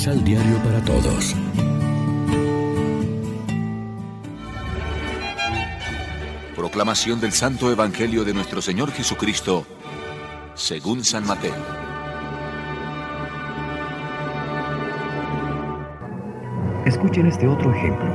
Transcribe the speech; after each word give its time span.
Misal 0.00 0.24
Diario 0.24 0.56
para 0.64 0.80
Todos. 0.80 1.36
Proclamación 6.56 7.20
del 7.20 7.32
Santo 7.32 7.70
Evangelio 7.70 8.24
de 8.24 8.32
nuestro 8.32 8.62
Señor 8.62 8.92
Jesucristo, 8.92 9.66
según 10.54 11.04
San 11.04 11.26
Mateo. 11.26 11.52
Escuchen 16.86 17.26
este 17.26 17.46
otro 17.46 17.70
ejemplo. 17.70 18.08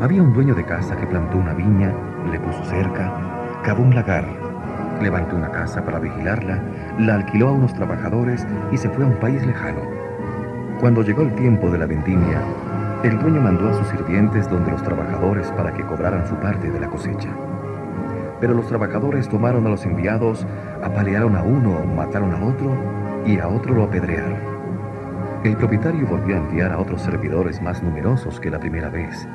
Había 0.00 0.22
un 0.22 0.32
dueño 0.32 0.54
de 0.54 0.64
casa 0.64 0.96
que 0.96 1.06
plantó 1.08 1.36
una 1.36 1.52
viña, 1.52 1.94
le 2.30 2.40
puso 2.40 2.64
cerca, 2.70 3.60
cavó 3.62 3.82
un 3.82 3.94
lagar, 3.94 4.26
levantó 5.02 5.36
una 5.36 5.50
casa 5.50 5.84
para 5.84 5.98
vigilarla, 5.98 6.62
la 6.98 7.16
alquiló 7.16 7.48
a 7.48 7.52
unos 7.52 7.74
trabajadores 7.74 8.46
y 8.72 8.78
se 8.78 8.88
fue 8.88 9.04
a 9.04 9.08
un 9.08 9.20
país 9.20 9.44
lejano. 9.44 9.91
Cuando 10.82 11.02
llegó 11.02 11.22
el 11.22 11.32
tiempo 11.36 11.70
de 11.70 11.78
la 11.78 11.86
vendimia, 11.86 12.42
el 13.04 13.16
dueño 13.20 13.40
mandó 13.40 13.68
a 13.68 13.74
sus 13.74 13.86
sirvientes 13.86 14.50
donde 14.50 14.72
los 14.72 14.82
trabajadores 14.82 15.46
para 15.52 15.72
que 15.72 15.84
cobraran 15.84 16.26
su 16.26 16.34
parte 16.34 16.72
de 16.72 16.80
la 16.80 16.88
cosecha. 16.88 17.28
Pero 18.40 18.52
los 18.52 18.66
trabajadores 18.66 19.28
tomaron 19.28 19.64
a 19.64 19.68
los 19.68 19.86
enviados, 19.86 20.44
apalearon 20.82 21.36
a 21.36 21.44
uno, 21.44 21.84
mataron 21.94 22.32
a 22.32 22.44
otro 22.44 22.76
y 23.24 23.38
a 23.38 23.46
otro 23.46 23.76
lo 23.76 23.84
apedrearon. 23.84 24.34
El 25.44 25.56
propietario 25.56 26.04
volvió 26.04 26.34
a 26.34 26.40
enviar 26.40 26.72
a 26.72 26.80
otros 26.80 27.00
servidores 27.02 27.62
más 27.62 27.80
numerosos 27.80 28.40
que 28.40 28.50
la 28.50 28.58
primera 28.58 28.88
vez, 28.88 29.28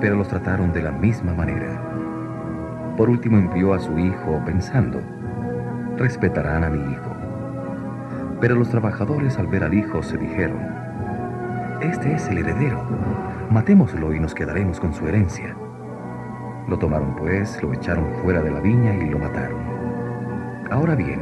pero 0.00 0.16
los 0.16 0.28
trataron 0.28 0.72
de 0.72 0.84
la 0.84 0.92
misma 0.92 1.34
manera. 1.34 1.82
Por 2.96 3.10
último 3.10 3.36
envió 3.36 3.74
a 3.74 3.78
su 3.78 3.98
hijo 3.98 4.40
pensando, 4.46 5.02
respetarán 5.98 6.64
a 6.64 6.70
mi 6.70 6.92
hijo. 6.92 7.14
Pero 8.40 8.54
los 8.54 8.70
trabajadores 8.70 9.38
al 9.38 9.48
ver 9.48 9.64
al 9.64 9.74
hijo 9.74 10.02
se 10.02 10.16
dijeron, 10.16 10.77
este 11.90 12.14
es 12.14 12.28
el 12.28 12.38
heredero. 12.38 12.82
Matémoslo 13.50 14.12
y 14.14 14.20
nos 14.20 14.34
quedaremos 14.34 14.78
con 14.78 14.92
su 14.92 15.06
herencia. 15.06 15.56
Lo 16.68 16.78
tomaron 16.78 17.16
pues, 17.16 17.62
lo 17.62 17.72
echaron 17.72 18.06
fuera 18.22 18.42
de 18.42 18.50
la 18.50 18.60
viña 18.60 18.94
y 18.94 19.08
lo 19.08 19.18
mataron. 19.18 19.58
Ahora 20.70 20.94
bien, 20.94 21.20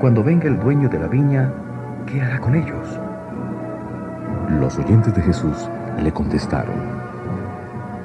cuando 0.00 0.24
venga 0.24 0.46
el 0.46 0.58
dueño 0.58 0.88
de 0.88 0.98
la 0.98 1.06
viña, 1.06 1.52
¿qué 2.06 2.20
hará 2.20 2.40
con 2.40 2.56
ellos? 2.56 3.00
Los 4.60 4.78
oyentes 4.78 5.14
de 5.14 5.22
Jesús 5.22 5.70
le 6.02 6.12
contestaron, 6.12 6.74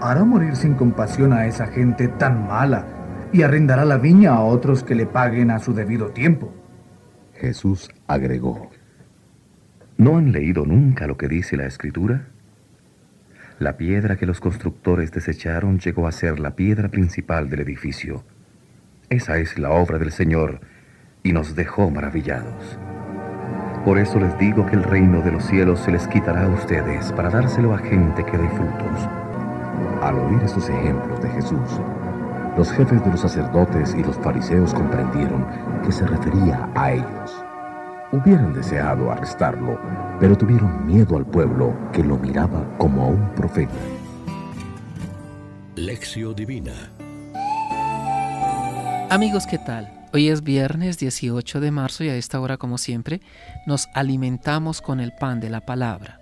hará 0.02 0.24
morir 0.24 0.56
sin 0.56 0.76
compasión 0.76 1.34
a 1.34 1.48
esa 1.48 1.68
gente 1.68 2.08
tan 2.08 2.48
mala 2.48 2.86
y 3.32 3.42
arrendará 3.42 3.86
la 3.86 3.98
viña 3.98 4.34
a 4.34 4.42
otros 4.42 4.84
que 4.84 4.96
le 4.96 5.06
paguen 5.06 5.50
a 5.50 5.60
su 5.60 5.74
debido 5.74 6.10
tiempo. 6.10 6.52
Jesús 7.34 7.90
agregó, 8.08 8.70
¿No 9.98 10.18
han 10.18 10.32
leído 10.32 10.66
nunca 10.66 11.06
lo 11.06 11.18
que 11.18 11.28
dice 11.28 11.56
la 11.56 11.66
Escritura? 11.66 12.28
La 13.60 13.78
piedra 13.78 14.16
que 14.16 14.26
los 14.26 14.40
constructores 14.40 15.12
desecharon 15.12 15.78
llegó 15.78 16.08
a 16.08 16.12
ser 16.12 16.40
la 16.40 16.56
piedra 16.56 16.90
principal 16.90 17.50
del 17.50 17.60
edificio. 17.60 18.24
Esa 19.10 19.38
es 19.38 19.60
la 19.60 19.70
obra 19.70 20.00
del 20.00 20.12
Señor 20.12 20.62
y 21.22 21.32
nos 21.32 21.56
dejó 21.56 21.92
maravillados. 21.92 22.80
Por 23.86 24.00
eso 24.00 24.20
les 24.20 24.36
digo 24.40 24.66
que 24.66 24.76
el 24.76 24.84
reino 24.84 25.22
de 25.22 25.32
los 25.32 25.46
cielos 25.46 25.80
se 25.82 25.92
les 25.92 26.08
quitará 26.08 26.46
a 26.46 26.50
ustedes 26.50 27.12
para 27.12 27.30
dárselo 27.30 27.76
a 27.76 27.78
gente 27.78 28.26
que 28.26 28.38
dé 28.38 28.50
frutos. 28.50 29.10
Al 30.02 30.16
oír 30.16 30.42
estos 30.44 30.70
ejemplos 30.70 31.22
de 31.22 31.30
Jesús, 31.30 31.82
los 32.58 32.72
jefes 32.72 33.04
de 33.04 33.12
los 33.12 33.22
sacerdotes 33.22 33.94
y 33.94 34.04
los 34.04 34.18
fariseos 34.18 34.74
comprendieron 34.74 35.46
que 35.86 35.92
se 35.92 36.08
refería 36.08 36.68
a 36.74 36.94
ellos. 36.94 37.46
Hubieran 38.14 38.54
deseado 38.54 39.12
arrestarlo, 39.12 39.80
pero 40.20 40.38
tuvieron 40.38 40.86
miedo 40.86 41.18
al 41.18 41.26
pueblo 41.26 41.76
que 41.92 42.04
lo 42.04 42.16
miraba 42.16 42.64
como 42.78 43.02
a 43.02 43.08
un 43.08 43.34
profeta. 43.34 43.74
Lección 45.76 46.36
Divina 46.36 46.92
Amigos, 49.10 49.48
¿qué 49.48 49.58
tal? 49.58 49.92
Hoy 50.14 50.28
es 50.30 50.44
viernes 50.44 51.00
18 51.00 51.60
de 51.60 51.72
marzo 51.72 52.04
y 52.04 52.10
a 52.10 52.16
esta 52.16 52.40
hora, 52.40 52.58
como 52.58 52.78
siempre, 52.78 53.20
nos 53.66 53.88
alimentamos 53.96 54.82
con 54.82 55.00
el 55.00 55.12
pan 55.14 55.40
de 55.40 55.50
la 55.50 55.62
palabra. 55.62 56.20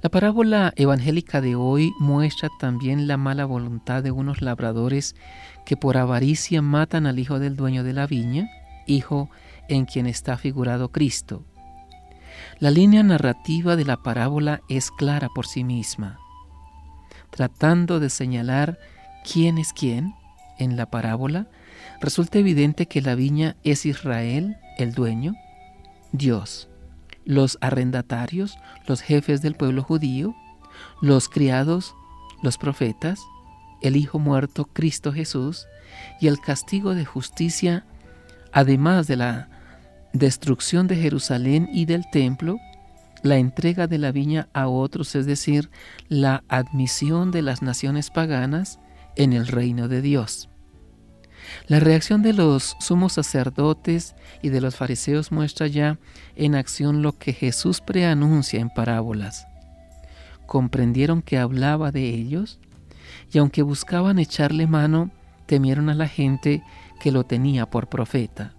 La 0.00 0.10
parábola 0.10 0.72
evangélica 0.76 1.40
de 1.40 1.56
hoy 1.56 1.90
muestra 1.98 2.50
también 2.60 3.08
la 3.08 3.16
mala 3.16 3.46
voluntad 3.46 4.04
de 4.04 4.12
unos 4.12 4.42
labradores 4.42 5.16
que 5.64 5.76
por 5.76 5.96
avaricia 5.96 6.62
matan 6.62 7.06
al 7.06 7.18
hijo 7.18 7.40
del 7.40 7.56
dueño 7.56 7.82
de 7.82 7.94
la 7.94 8.06
viña, 8.06 8.48
hijo 8.86 9.30
en 9.68 9.84
quien 9.84 10.06
está 10.06 10.36
figurado 10.36 10.90
Cristo. 10.90 11.44
La 12.58 12.70
línea 12.70 13.02
narrativa 13.02 13.76
de 13.76 13.84
la 13.84 14.02
parábola 14.02 14.60
es 14.68 14.90
clara 14.90 15.28
por 15.34 15.46
sí 15.46 15.64
misma, 15.64 16.18
tratando 17.30 18.00
de 18.00 18.10
señalar 18.10 18.78
quién 19.30 19.58
es 19.58 19.72
quién 19.72 20.14
en 20.58 20.76
la 20.76 20.86
parábola, 20.86 21.48
resulta 22.00 22.38
evidente 22.38 22.86
que 22.86 23.02
la 23.02 23.14
viña 23.14 23.56
es 23.62 23.86
Israel, 23.86 24.56
el 24.78 24.92
dueño, 24.92 25.34
Dios, 26.12 26.68
los 27.24 27.58
arrendatarios, 27.60 28.56
los 28.86 29.02
jefes 29.02 29.42
del 29.42 29.54
pueblo 29.54 29.82
judío, 29.82 30.34
los 31.02 31.28
criados, 31.28 31.94
los 32.42 32.58
profetas, 32.58 33.20
el 33.82 33.96
Hijo 33.96 34.18
muerto, 34.18 34.66
Cristo 34.72 35.12
Jesús, 35.12 35.66
y 36.20 36.28
el 36.28 36.40
castigo 36.40 36.94
de 36.94 37.04
justicia, 37.04 37.84
además 38.56 39.06
de 39.06 39.16
la 39.16 39.50
destrucción 40.14 40.86
de 40.86 40.96
Jerusalén 40.96 41.68
y 41.74 41.84
del 41.84 42.08
templo, 42.10 42.56
la 43.22 43.36
entrega 43.36 43.86
de 43.86 43.98
la 43.98 44.12
viña 44.12 44.48
a 44.54 44.66
otros, 44.66 45.14
es 45.14 45.26
decir, 45.26 45.68
la 46.08 46.42
admisión 46.48 47.32
de 47.32 47.42
las 47.42 47.60
naciones 47.60 48.08
paganas 48.08 48.78
en 49.14 49.34
el 49.34 49.46
reino 49.46 49.88
de 49.88 50.00
Dios. 50.00 50.48
La 51.66 51.80
reacción 51.80 52.22
de 52.22 52.32
los 52.32 52.76
sumos 52.80 53.12
sacerdotes 53.12 54.14
y 54.40 54.48
de 54.48 54.62
los 54.62 54.74
fariseos 54.74 55.32
muestra 55.32 55.66
ya 55.66 55.98
en 56.34 56.54
acción 56.54 57.02
lo 57.02 57.18
que 57.18 57.34
Jesús 57.34 57.82
preanuncia 57.82 58.58
en 58.58 58.70
parábolas. 58.70 59.46
Comprendieron 60.46 61.20
que 61.20 61.36
hablaba 61.36 61.92
de 61.92 62.08
ellos 62.08 62.58
y 63.30 63.36
aunque 63.36 63.60
buscaban 63.60 64.18
echarle 64.18 64.66
mano, 64.66 65.10
temieron 65.44 65.90
a 65.90 65.94
la 65.94 66.08
gente 66.08 66.62
que 66.98 67.12
lo 67.12 67.24
tenía 67.24 67.66
por 67.66 67.88
profeta. 67.88 68.54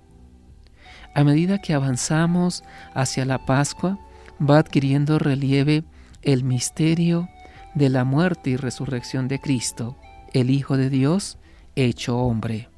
A 1.14 1.24
medida 1.24 1.60
que 1.60 1.74
avanzamos 1.74 2.64
hacia 2.94 3.26
la 3.26 3.46
Pascua, 3.46 4.00
va 4.40 4.60
adquiriendo 4.60 5.18
relieve 5.18 5.84
el 6.22 6.44
misterio 6.44 7.28
de 7.74 7.90
la 7.90 8.04
muerte 8.04 8.52
y 8.52 8.56
resurrección 8.56 9.28
de 9.28 9.40
Cristo, 9.40 9.98
el 10.34 10.50
Hijo 10.50 10.78
de 10.78 10.90
Dios 10.90 11.38
hecho 11.76 12.18
hombre. 12.18 12.70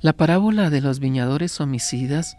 La 0.00 0.12
parábola 0.12 0.68
de 0.70 0.80
los 0.80 1.00
viñadores 1.00 1.60
homicidas 1.60 2.36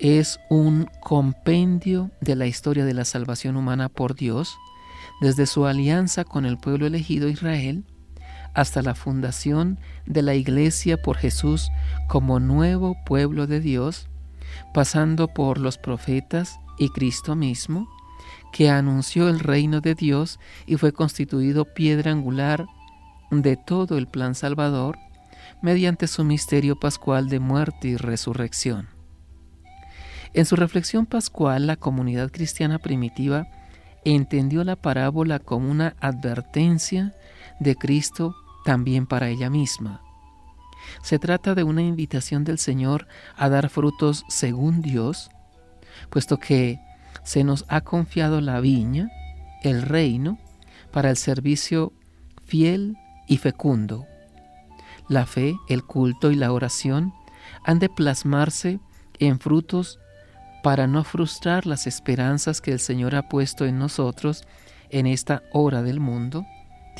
es 0.00 0.40
un 0.48 0.88
compendio 1.00 2.10
de 2.20 2.34
la 2.36 2.46
historia 2.46 2.84
de 2.84 2.94
la 2.94 3.04
salvación 3.04 3.56
humana 3.56 3.88
por 3.88 4.14
Dios, 4.14 4.56
desde 5.20 5.46
su 5.46 5.66
alianza 5.66 6.24
con 6.24 6.46
el 6.46 6.58
pueblo 6.58 6.86
elegido 6.86 7.28
Israel 7.28 7.84
hasta 8.54 8.82
la 8.82 8.94
fundación 8.94 9.78
de 10.06 10.22
la 10.22 10.34
iglesia 10.34 11.00
por 11.00 11.16
Jesús 11.16 11.70
como 12.08 12.40
nuevo 12.40 12.96
pueblo 13.04 13.46
de 13.46 13.60
Dios, 13.60 14.08
pasando 14.74 15.28
por 15.28 15.58
los 15.58 15.78
profetas 15.78 16.58
y 16.78 16.88
Cristo 16.90 17.36
mismo, 17.36 17.88
que 18.52 18.68
anunció 18.68 19.28
el 19.28 19.38
reino 19.38 19.80
de 19.80 19.94
Dios 19.94 20.40
y 20.66 20.76
fue 20.76 20.92
constituido 20.92 21.64
piedra 21.64 22.10
angular 22.10 22.66
de 23.30 23.56
todo 23.56 23.96
el 23.96 24.08
plan 24.08 24.34
salvador 24.34 24.98
mediante 25.62 26.08
su 26.08 26.24
misterio 26.24 26.78
pascual 26.78 27.28
de 27.28 27.38
muerte 27.38 27.88
y 27.88 27.96
resurrección. 27.96 28.88
En 30.32 30.46
su 30.46 30.56
reflexión 30.56 31.06
pascual, 31.06 31.66
la 31.66 31.76
comunidad 31.76 32.30
cristiana 32.30 32.78
primitiva 32.78 33.48
entendió 34.04 34.64
la 34.64 34.76
parábola 34.76 35.38
como 35.38 35.70
una 35.70 35.96
advertencia 36.00 37.14
de 37.58 37.74
Cristo 37.74 38.34
también 38.64 39.06
para 39.06 39.28
ella 39.28 39.50
misma. 39.50 40.02
Se 41.02 41.18
trata 41.18 41.54
de 41.54 41.64
una 41.64 41.82
invitación 41.82 42.44
del 42.44 42.58
Señor 42.58 43.06
a 43.36 43.48
dar 43.48 43.68
frutos 43.68 44.24
según 44.28 44.82
Dios, 44.82 45.30
puesto 46.10 46.38
que 46.38 46.80
se 47.22 47.44
nos 47.44 47.64
ha 47.68 47.82
confiado 47.82 48.40
la 48.40 48.60
viña, 48.60 49.10
el 49.62 49.82
reino, 49.82 50.38
para 50.90 51.10
el 51.10 51.16
servicio 51.16 51.92
fiel 52.44 52.96
y 53.28 53.36
fecundo. 53.36 54.06
La 55.08 55.26
fe, 55.26 55.56
el 55.68 55.84
culto 55.84 56.30
y 56.30 56.36
la 56.36 56.52
oración 56.52 57.12
han 57.64 57.78
de 57.78 57.88
plasmarse 57.88 58.80
en 59.18 59.38
frutos 59.38 59.98
para 60.62 60.86
no 60.86 61.04
frustrar 61.04 61.66
las 61.66 61.86
esperanzas 61.86 62.60
que 62.60 62.72
el 62.72 62.80
Señor 62.80 63.14
ha 63.14 63.28
puesto 63.28 63.66
en 63.66 63.78
nosotros 63.78 64.44
en 64.90 65.06
esta 65.06 65.42
hora 65.52 65.82
del 65.82 66.00
mundo 66.00 66.44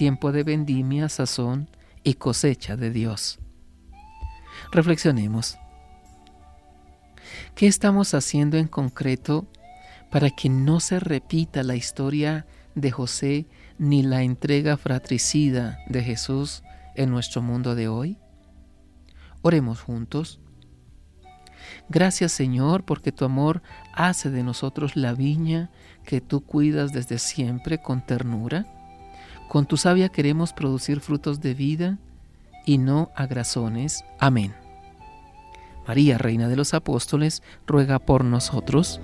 tiempo 0.00 0.32
de 0.32 0.44
vendimia, 0.44 1.10
sazón 1.10 1.68
y 2.02 2.14
cosecha 2.14 2.74
de 2.74 2.90
Dios. 2.90 3.38
Reflexionemos. 4.72 5.58
¿Qué 7.54 7.66
estamos 7.66 8.14
haciendo 8.14 8.56
en 8.56 8.66
concreto 8.66 9.46
para 10.10 10.30
que 10.30 10.48
no 10.48 10.80
se 10.80 11.00
repita 11.00 11.62
la 11.62 11.76
historia 11.76 12.46
de 12.74 12.90
José 12.90 13.46
ni 13.76 14.02
la 14.02 14.22
entrega 14.22 14.78
fratricida 14.78 15.78
de 15.86 16.02
Jesús 16.02 16.62
en 16.94 17.10
nuestro 17.10 17.42
mundo 17.42 17.74
de 17.74 17.88
hoy? 17.88 18.16
Oremos 19.42 19.82
juntos. 19.82 20.40
Gracias 21.90 22.32
Señor 22.32 22.86
porque 22.86 23.12
tu 23.12 23.26
amor 23.26 23.60
hace 23.92 24.30
de 24.30 24.44
nosotros 24.44 24.96
la 24.96 25.12
viña 25.12 25.70
que 26.04 26.22
tú 26.22 26.40
cuidas 26.40 26.90
desde 26.94 27.18
siempre 27.18 27.82
con 27.82 28.00
ternura. 28.00 28.79
Con 29.50 29.66
tu 29.66 29.76
savia 29.76 30.10
queremos 30.10 30.52
producir 30.52 31.00
frutos 31.00 31.40
de 31.40 31.54
vida 31.54 31.98
y 32.66 32.78
no 32.78 33.10
agrazones. 33.16 34.04
Amén. 34.20 34.54
María, 35.88 36.18
Reina 36.18 36.46
de 36.46 36.54
los 36.54 36.72
Apóstoles, 36.72 37.42
ruega 37.66 37.98
por 37.98 38.24
nosotros. 38.24 39.00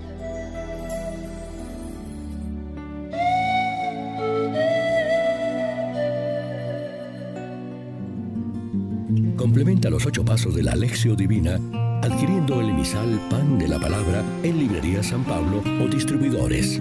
Complementa 9.37 9.91
los 9.91 10.07
ocho 10.07 10.25
pasos 10.25 10.55
de 10.55 10.63
la 10.63 10.75
Alexio 10.75 11.17
Divina 11.17 11.59
adquiriendo 12.03 12.61
el 12.61 12.69
emisal 12.69 13.21
Pan 13.29 13.59
de 13.59 13.67
la 13.67 13.81
Palabra 13.81 14.23
en 14.45 14.61
Librería 14.61 15.03
San 15.03 15.25
Pablo 15.25 15.61
o 15.83 15.89
distribuidores. 15.89 16.81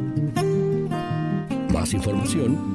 Más 1.74 1.92
información 1.96 2.75